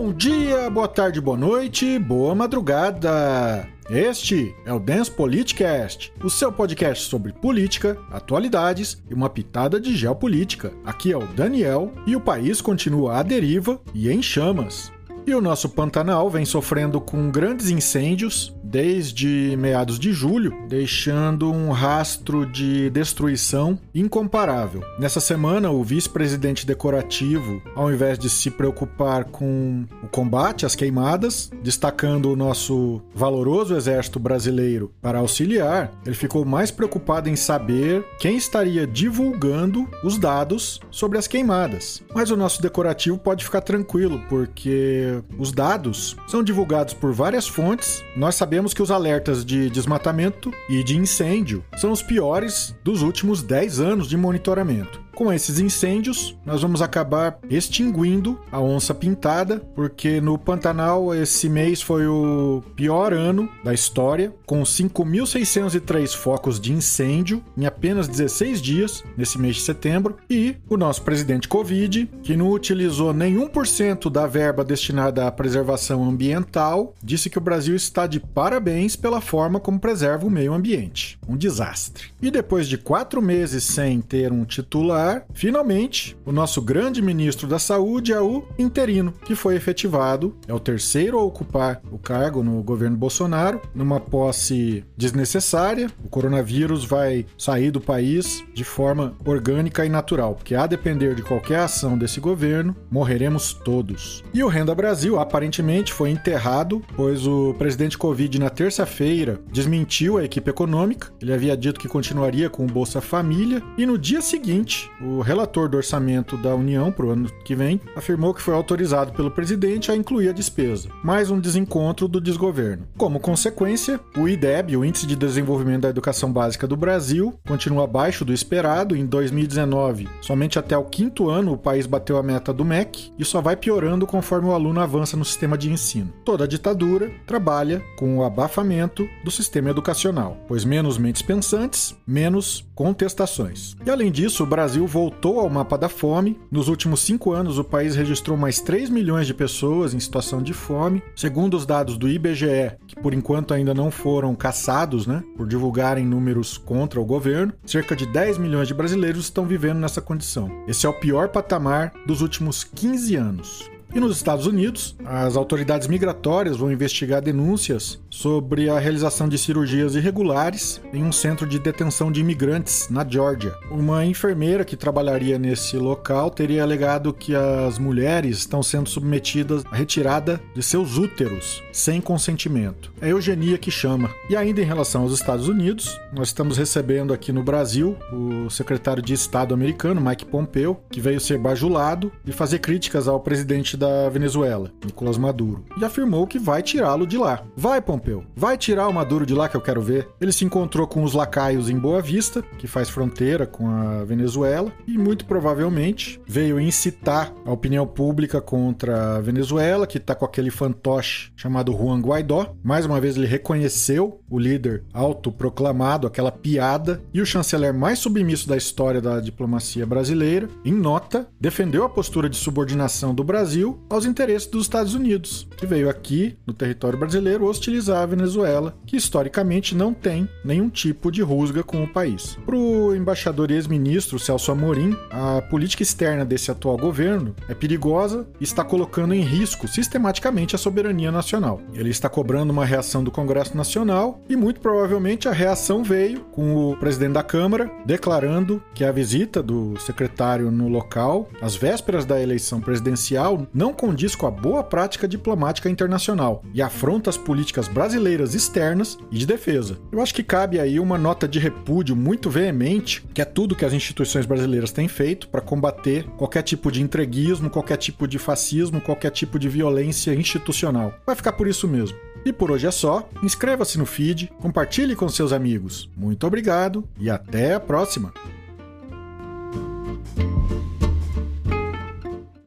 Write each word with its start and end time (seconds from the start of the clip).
Bom 0.00 0.12
dia, 0.12 0.70
boa 0.70 0.86
tarde, 0.86 1.20
boa 1.20 1.36
noite, 1.36 1.98
boa 1.98 2.32
madrugada. 2.32 3.68
Este 3.90 4.54
é 4.64 4.72
o 4.72 4.78
Dance 4.78 5.10
Politicast, 5.10 6.12
o 6.22 6.30
seu 6.30 6.52
podcast 6.52 7.08
sobre 7.10 7.32
política, 7.32 7.98
atualidades 8.08 9.02
e 9.10 9.12
uma 9.12 9.28
pitada 9.28 9.80
de 9.80 9.96
geopolítica. 9.96 10.72
Aqui 10.84 11.10
é 11.10 11.16
o 11.16 11.26
Daniel 11.26 11.92
e 12.06 12.14
o 12.14 12.20
país 12.20 12.60
continua 12.60 13.18
à 13.18 13.24
deriva 13.24 13.80
e 13.92 14.08
em 14.08 14.22
chamas. 14.22 14.92
E 15.26 15.34
o 15.34 15.40
nosso 15.40 15.68
Pantanal 15.68 16.30
vem 16.30 16.44
sofrendo 16.44 17.00
com 17.00 17.28
grandes 17.28 17.68
incêndios 17.68 18.54
desde 18.70 19.56
meados 19.56 19.98
de 19.98 20.12
julho, 20.12 20.52
deixando 20.68 21.50
um 21.50 21.70
rastro 21.70 22.44
de 22.44 22.90
destruição 22.90 23.78
incomparável. 23.94 24.82
Nessa 24.98 25.20
semana, 25.20 25.70
o 25.70 25.82
vice-presidente 25.82 26.66
decorativo, 26.66 27.62
ao 27.74 27.90
invés 27.90 28.18
de 28.18 28.28
se 28.28 28.50
preocupar 28.50 29.24
com 29.24 29.84
o 30.02 30.08
combate 30.08 30.66
às 30.66 30.74
queimadas, 30.74 31.50
destacando 31.62 32.30
o 32.30 32.36
nosso 32.36 33.00
valoroso 33.14 33.74
exército 33.74 34.18
brasileiro 34.18 34.92
para 35.00 35.18
auxiliar, 35.18 35.90
ele 36.04 36.14
ficou 36.14 36.44
mais 36.44 36.70
preocupado 36.70 37.28
em 37.28 37.36
saber 37.36 38.04
quem 38.18 38.36
estaria 38.36 38.86
divulgando 38.86 39.88
os 40.04 40.18
dados 40.18 40.80
sobre 40.90 41.18
as 41.18 41.26
queimadas. 41.26 42.02
Mas 42.14 42.30
o 42.30 42.36
nosso 42.36 42.60
decorativo 42.60 43.18
pode 43.18 43.44
ficar 43.44 43.60
tranquilo, 43.60 44.20
porque 44.28 45.22
os 45.38 45.52
dados 45.52 46.16
são 46.26 46.42
divulgados 46.42 46.92
por 46.92 47.12
várias 47.12 47.46
fontes. 47.46 48.04
Nós 48.16 48.34
sabemos 48.34 48.57
sabemos 48.58 48.74
que 48.74 48.82
os 48.82 48.90
alertas 48.90 49.44
de 49.44 49.70
desmatamento 49.70 50.52
e 50.68 50.82
de 50.82 50.96
incêndio 50.96 51.64
são 51.76 51.92
os 51.92 52.02
piores 52.02 52.74
dos 52.82 53.02
últimos 53.02 53.40
10 53.40 53.78
anos 53.78 54.08
de 54.08 54.16
monitoramento. 54.16 55.07
Com 55.18 55.32
esses 55.32 55.58
incêndios, 55.58 56.38
nós 56.46 56.62
vamos 56.62 56.80
acabar 56.80 57.40
extinguindo 57.50 58.38
a 58.52 58.60
onça 58.60 58.94
pintada, 58.94 59.58
porque 59.74 60.20
no 60.20 60.38
Pantanal 60.38 61.12
esse 61.12 61.48
mês 61.48 61.82
foi 61.82 62.06
o 62.06 62.62
pior 62.76 63.12
ano 63.12 63.48
da 63.64 63.74
história, 63.74 64.32
com 64.46 64.62
5.603 64.62 66.14
focos 66.14 66.60
de 66.60 66.72
incêndio 66.72 67.42
em 67.56 67.66
apenas 67.66 68.06
16 68.06 68.62
dias 68.62 69.02
nesse 69.16 69.40
mês 69.40 69.56
de 69.56 69.62
setembro, 69.62 70.18
e 70.30 70.54
o 70.68 70.76
nosso 70.76 71.02
presidente 71.02 71.48
Covid, 71.48 72.08
que 72.22 72.36
não 72.36 72.52
utilizou 72.52 73.12
nenhum 73.12 73.48
por 73.48 73.66
cento 73.66 74.08
da 74.08 74.24
verba 74.24 74.62
destinada 74.62 75.26
à 75.26 75.32
preservação 75.32 76.08
ambiental, 76.08 76.94
disse 77.02 77.28
que 77.28 77.38
o 77.38 77.40
Brasil 77.40 77.74
está 77.74 78.06
de 78.06 78.20
parabéns 78.20 78.94
pela 78.94 79.20
forma 79.20 79.58
como 79.58 79.80
preserva 79.80 80.28
o 80.28 80.30
meio 80.30 80.54
ambiente. 80.54 81.18
Um 81.28 81.36
desastre. 81.36 82.12
E 82.22 82.30
depois 82.30 82.68
de 82.68 82.78
quatro 82.78 83.20
meses 83.20 83.64
sem 83.64 84.00
ter 84.00 84.30
um 84.30 84.44
titular, 84.44 85.07
finalmente, 85.32 86.16
o 86.24 86.32
nosso 86.32 86.60
grande 86.60 87.00
ministro 87.00 87.46
da 87.46 87.58
Saúde 87.58 88.12
é 88.12 88.20
o 88.20 88.44
interino, 88.58 89.12
que 89.24 89.34
foi 89.34 89.56
efetivado, 89.56 90.36
é 90.46 90.54
o 90.54 90.60
terceiro 90.60 91.18
a 91.18 91.22
ocupar 91.22 91.80
o 91.90 91.98
cargo 91.98 92.42
no 92.42 92.62
governo 92.62 92.96
Bolsonaro, 92.96 93.60
numa 93.74 94.00
posse 94.00 94.84
desnecessária. 94.96 95.90
O 96.04 96.08
coronavírus 96.08 96.84
vai 96.84 97.26
sair 97.36 97.70
do 97.70 97.80
país 97.80 98.44
de 98.52 98.64
forma 98.64 99.14
orgânica 99.24 99.84
e 99.84 99.88
natural, 99.88 100.34
porque 100.34 100.54
a 100.54 100.66
depender 100.66 101.14
de 101.14 101.22
qualquer 101.22 101.60
ação 101.60 101.96
desse 101.96 102.20
governo, 102.20 102.74
morreremos 102.90 103.52
todos. 103.52 104.22
E 104.32 104.42
o 104.42 104.48
Renda 104.48 104.74
Brasil 104.74 105.18
aparentemente 105.18 105.92
foi 105.92 106.10
enterrado, 106.10 106.82
pois 106.96 107.26
o 107.26 107.54
presidente 107.54 107.96
Covid 107.98 108.38
na 108.38 108.50
terça-feira 108.50 109.40
desmentiu 109.52 110.18
a 110.18 110.24
equipe 110.24 110.50
econômica. 110.50 111.12
Ele 111.20 111.32
havia 111.32 111.56
dito 111.56 111.80
que 111.80 111.88
continuaria 111.88 112.50
com 112.50 112.64
o 112.64 112.68
Bolsa 112.68 113.00
Família 113.00 113.62
e 113.76 113.86
no 113.86 113.98
dia 113.98 114.20
seguinte 114.20 114.90
o 115.00 115.20
relator 115.20 115.68
do 115.68 115.76
orçamento 115.76 116.36
da 116.36 116.54
União 116.54 116.90
para 116.90 117.06
o 117.06 117.10
ano 117.10 117.30
que 117.44 117.54
vem 117.54 117.80
afirmou 117.94 118.34
que 118.34 118.42
foi 118.42 118.54
autorizado 118.54 119.12
pelo 119.12 119.30
presidente 119.30 119.90
a 119.90 119.96
incluir 119.96 120.28
a 120.28 120.32
despesa, 120.32 120.88
mais 121.02 121.30
um 121.30 121.38
desencontro 121.38 122.08
do 122.08 122.20
desgoverno. 122.20 122.86
Como 122.96 123.20
consequência, 123.20 124.00
o 124.16 124.28
IDEB, 124.28 124.76
o 124.76 124.84
Índice 124.84 125.06
de 125.06 125.16
Desenvolvimento 125.16 125.82
da 125.82 125.88
Educação 125.88 126.32
Básica 126.32 126.66
do 126.66 126.76
Brasil, 126.76 127.38
continua 127.46 127.84
abaixo 127.84 128.24
do 128.24 128.32
esperado. 128.32 128.96
Em 128.96 129.06
2019, 129.06 130.08
somente 130.20 130.58
até 130.58 130.76
o 130.76 130.84
quinto 130.84 131.28
ano 131.28 131.52
o 131.52 131.58
país 131.58 131.86
bateu 131.86 132.16
a 132.16 132.22
meta 132.22 132.52
do 132.52 132.64
MEC 132.64 133.12
e 133.18 133.24
só 133.24 133.40
vai 133.40 133.56
piorando 133.56 134.06
conforme 134.06 134.48
o 134.48 134.52
aluno 134.52 134.80
avança 134.80 135.16
no 135.16 135.24
sistema 135.24 135.56
de 135.56 135.70
ensino. 135.70 136.12
Toda 136.24 136.44
a 136.44 136.48
ditadura 136.48 137.10
trabalha 137.26 137.82
com 137.96 138.18
o 138.18 138.24
abafamento 138.24 139.08
do 139.24 139.30
sistema 139.30 139.70
educacional, 139.70 140.36
pois 140.48 140.64
menos 140.64 140.98
mentes 140.98 141.22
pensantes, 141.22 141.96
menos 142.06 142.66
contestações. 142.74 143.76
E 143.84 143.90
além 143.90 144.10
disso, 144.10 144.42
o 144.42 144.46
Brasil 144.46 144.87
voltou 144.88 145.38
ao 145.38 145.48
mapa 145.48 145.78
da 145.78 145.88
fome. 145.88 146.36
Nos 146.50 146.66
últimos 146.66 147.00
cinco 147.00 147.32
anos, 147.32 147.58
o 147.58 147.64
país 147.64 147.94
registrou 147.94 148.36
mais 148.36 148.60
3 148.60 148.90
milhões 148.90 149.26
de 149.26 149.34
pessoas 149.34 149.94
em 149.94 150.00
situação 150.00 150.42
de 150.42 150.52
fome. 150.52 151.02
Segundo 151.14 151.56
os 151.56 151.64
dados 151.64 151.96
do 151.96 152.08
IBGE, 152.08 152.72
que 152.86 152.96
por 153.00 153.14
enquanto 153.14 153.54
ainda 153.54 153.72
não 153.72 153.90
foram 153.90 154.34
caçados, 154.34 155.06
né, 155.06 155.22
por 155.36 155.46
divulgarem 155.46 156.04
números 156.04 156.58
contra 156.58 157.00
o 157.00 157.04
governo, 157.04 157.52
cerca 157.64 157.94
de 157.94 158.06
10 158.06 158.38
milhões 158.38 158.66
de 158.66 158.74
brasileiros 158.74 159.24
estão 159.24 159.46
vivendo 159.46 159.78
nessa 159.78 160.00
condição. 160.00 160.50
Esse 160.66 160.86
é 160.86 160.88
o 160.88 160.98
pior 160.98 161.28
patamar 161.28 161.92
dos 162.06 162.22
últimos 162.22 162.64
15 162.64 163.14
anos. 163.14 163.77
E 163.94 163.98
nos 163.98 164.16
Estados 164.16 164.46
Unidos, 164.46 164.94
as 165.04 165.34
autoridades 165.34 165.88
migratórias 165.88 166.58
vão 166.58 166.70
investigar 166.70 167.22
denúncias 167.22 167.98
sobre 168.10 168.68
a 168.68 168.78
realização 168.78 169.28
de 169.28 169.38
cirurgias 169.38 169.94
irregulares 169.94 170.80
em 170.92 171.02
um 171.02 171.10
centro 171.10 171.46
de 171.46 171.58
detenção 171.58 172.12
de 172.12 172.20
imigrantes 172.20 172.88
na 172.90 173.06
Georgia. 173.08 173.54
Uma 173.70 174.04
enfermeira 174.04 174.64
que 174.64 174.76
trabalharia 174.76 175.38
nesse 175.38 175.78
local 175.78 176.30
teria 176.30 176.62
alegado 176.62 177.14
que 177.14 177.34
as 177.34 177.78
mulheres 177.78 178.38
estão 178.38 178.62
sendo 178.62 178.90
submetidas 178.90 179.64
à 179.70 179.74
retirada 179.74 180.38
de 180.54 180.62
seus 180.62 180.98
úteros 180.98 181.62
sem 181.72 182.00
consentimento. 182.00 182.92
É 183.00 183.10
eugenia 183.10 183.56
que 183.56 183.70
chama. 183.70 184.10
E 184.28 184.36
ainda 184.36 184.60
em 184.60 184.66
relação 184.66 185.02
aos 185.02 185.12
Estados 185.12 185.48
Unidos, 185.48 185.98
nós 186.12 186.28
estamos 186.28 186.58
recebendo 186.58 187.14
aqui 187.14 187.32
no 187.32 187.42
Brasil 187.42 187.96
o 188.12 188.50
secretário 188.50 189.02
de 189.02 189.14
Estado 189.14 189.54
americano, 189.54 190.00
Mike 190.00 190.26
Pompeo, 190.26 190.76
que 190.90 191.00
veio 191.00 191.20
ser 191.20 191.38
bajulado 191.38 192.12
e 192.26 192.32
fazer 192.32 192.58
críticas 192.58 193.08
ao 193.08 193.20
presidente 193.20 193.77
da 193.78 194.08
Venezuela, 194.08 194.70
Nicolás 194.84 195.16
Maduro, 195.16 195.64
e 195.78 195.84
afirmou 195.84 196.26
que 196.26 196.38
vai 196.38 196.62
tirá-lo 196.62 197.06
de 197.06 197.16
lá. 197.16 197.42
Vai, 197.56 197.80
Pompeu, 197.80 198.24
vai 198.36 198.58
tirar 198.58 198.88
o 198.88 198.92
Maduro 198.92 199.24
de 199.24 199.34
lá 199.34 199.48
que 199.48 199.56
eu 199.56 199.60
quero 199.60 199.80
ver. 199.80 200.08
Ele 200.20 200.32
se 200.32 200.44
encontrou 200.44 200.86
com 200.86 201.02
os 201.02 201.14
lacaios 201.14 201.70
em 201.70 201.78
Boa 201.78 202.02
Vista, 202.02 202.42
que 202.58 202.66
faz 202.66 202.88
fronteira 202.88 203.46
com 203.46 203.68
a 203.68 204.04
Venezuela, 204.04 204.72
e 204.86 204.98
muito 204.98 205.24
provavelmente 205.24 206.20
veio 206.26 206.60
incitar 206.60 207.32
a 207.44 207.52
opinião 207.52 207.86
pública 207.86 208.40
contra 208.40 209.16
a 209.16 209.20
Venezuela, 209.20 209.86
que 209.86 209.98
está 209.98 210.14
com 210.14 210.24
aquele 210.24 210.50
fantoche 210.50 211.32
chamado 211.36 211.72
Juan 211.72 212.00
Guaidó. 212.00 212.54
Mais 212.62 212.84
uma 212.84 213.00
vez 213.00 213.16
ele 213.16 213.26
reconheceu 213.26 214.20
o 214.28 214.38
líder 214.38 214.84
autoproclamado, 214.92 216.06
aquela 216.06 216.32
piada, 216.32 217.00
e 217.14 217.20
o 217.20 217.26
chanceler 217.26 217.72
mais 217.72 217.98
submisso 217.98 218.48
da 218.48 218.56
história 218.56 219.00
da 219.00 219.20
diplomacia 219.20 219.86
brasileira, 219.86 220.48
em 220.64 220.72
nota, 220.72 221.28
defendeu 221.40 221.84
a 221.84 221.88
postura 221.88 222.28
de 222.28 222.36
subordinação 222.36 223.14
do 223.14 223.24
Brasil 223.24 223.67
Brasil 223.68 223.78
aos 223.90 224.04
interesses 224.04 224.46
dos 224.46 224.62
Estados 224.62 224.94
Unidos, 224.94 225.46
que 225.56 225.66
veio 225.66 225.88
aqui, 225.88 226.36
no 226.46 226.52
território 226.52 226.98
brasileiro, 226.98 227.46
hostilizar 227.46 228.02
a 228.02 228.06
Venezuela, 228.06 228.76
que 228.86 228.96
historicamente 228.96 229.74
não 229.74 229.92
tem 229.92 230.28
nenhum 230.44 230.68
tipo 230.68 231.10
de 231.10 231.22
rusga 231.22 231.62
com 231.62 231.82
o 231.82 231.88
país. 231.88 232.38
Para 232.44 232.56
o 232.56 232.94
embaixador 232.94 233.50
e 233.50 233.54
ex-ministro 233.54 234.18
Celso 234.18 234.52
Amorim, 234.52 234.96
a 235.10 235.42
política 235.42 235.82
externa 235.82 236.24
desse 236.24 236.50
atual 236.50 236.76
governo 236.76 237.34
é 237.48 237.54
perigosa 237.54 238.26
e 238.40 238.44
está 238.44 238.62
colocando 238.62 239.14
em 239.14 239.22
risco 239.22 239.66
sistematicamente 239.66 240.54
a 240.54 240.58
soberania 240.58 241.10
nacional. 241.10 241.60
Ele 241.72 241.90
está 241.90 242.08
cobrando 242.08 242.52
uma 242.52 242.64
reação 242.64 243.02
do 243.02 243.10
Congresso 243.10 243.56
Nacional 243.56 244.20
e 244.28 244.36
muito 244.36 244.60
provavelmente 244.60 245.28
a 245.28 245.32
reação 245.32 245.82
veio 245.82 246.20
com 246.32 246.72
o 246.72 246.76
presidente 246.76 247.12
da 247.12 247.22
Câmara 247.22 247.70
declarando 247.84 248.62
que 248.74 248.84
a 248.84 248.92
visita 248.92 249.42
do 249.42 249.78
secretário 249.80 250.50
no 250.50 250.68
local, 250.68 251.28
às 251.40 251.56
vésperas 251.56 252.04
da 252.04 252.20
eleição 252.20 252.60
presidencial, 252.60 253.46
não 253.58 253.74
condiz 253.74 254.14
com 254.14 254.24
a 254.24 254.30
boa 254.30 254.62
prática 254.62 255.08
diplomática 255.08 255.68
internacional 255.68 256.44
e 256.54 256.62
afronta 256.62 257.10
as 257.10 257.16
políticas 257.16 257.66
brasileiras 257.66 258.32
externas 258.32 258.96
e 259.10 259.18
de 259.18 259.26
defesa. 259.26 259.76
Eu 259.90 260.00
acho 260.00 260.14
que 260.14 260.22
cabe 260.22 260.60
aí 260.60 260.78
uma 260.78 260.96
nota 260.96 261.26
de 261.26 261.40
repúdio 261.40 261.96
muito 261.96 262.30
veemente, 262.30 263.04
que 263.12 263.20
é 263.20 263.24
tudo 263.24 263.56
que 263.56 263.64
as 263.64 263.72
instituições 263.72 264.26
brasileiras 264.26 264.70
têm 264.70 264.86
feito 264.86 265.28
para 265.28 265.40
combater 265.40 266.04
qualquer 266.16 266.42
tipo 266.42 266.70
de 266.70 266.80
entreguismo, 266.80 267.50
qualquer 267.50 267.78
tipo 267.78 268.06
de 268.06 268.16
fascismo, 268.16 268.80
qualquer 268.80 269.10
tipo 269.10 269.40
de 269.40 269.48
violência 269.48 270.14
institucional. 270.14 270.94
Vai 271.04 271.16
ficar 271.16 271.32
por 271.32 271.48
isso 271.48 271.66
mesmo. 271.66 271.98
E 272.24 272.32
por 272.32 272.52
hoje 272.52 272.68
é 272.68 272.70
só. 272.70 273.08
Inscreva-se 273.24 273.76
no 273.76 273.86
feed, 273.86 274.30
compartilhe 274.40 274.94
com 274.94 275.08
seus 275.08 275.32
amigos. 275.32 275.90
Muito 275.96 276.24
obrigado 276.24 276.88
e 276.96 277.10
até 277.10 277.54
a 277.54 277.60
próxima! 277.60 278.12